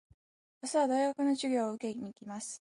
[0.63, 2.63] 明日は大学の授業を受けに行きます。